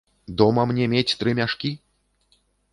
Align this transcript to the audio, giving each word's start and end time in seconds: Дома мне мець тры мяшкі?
Дома 0.41 0.63
мне 0.71 0.87
мець 0.95 1.17
тры 1.21 1.37
мяшкі? 1.43 1.71